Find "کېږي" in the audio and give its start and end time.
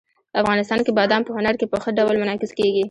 2.57-2.79